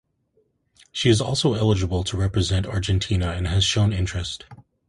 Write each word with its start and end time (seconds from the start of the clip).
She 0.91 1.11
is 1.11 1.21
also 1.21 1.53
eligible 1.53 2.03
to 2.05 2.17
represent 2.17 2.65
Argentina 2.65 3.33
and 3.33 3.47
has 3.47 3.63
shown 3.63 3.93
interest. 3.93 4.45